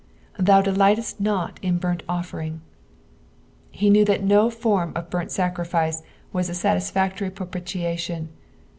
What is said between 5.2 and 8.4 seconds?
sacriflce was ti satisfactory propitiation.